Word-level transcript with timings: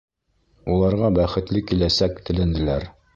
Уларға 0.75 1.11
бәхетле 1.19 1.63
киләсәк 1.73 2.17
теләнеләр. 2.31 2.89